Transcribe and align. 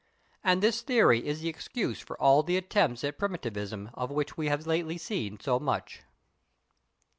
And 0.43 0.63
this 0.63 0.81
theory 0.81 1.23
is 1.27 1.41
the 1.41 1.47
excuse 1.49 1.99
for 1.99 2.19
all 2.19 2.41
the 2.41 2.57
attempts 2.57 3.03
at 3.03 3.19
primitivism 3.19 3.91
of 3.93 4.09
which 4.09 4.35
we 4.35 4.47
have 4.47 4.65
lately 4.65 4.97
seen 4.97 5.39
so 5.39 5.59
much. 5.59 6.01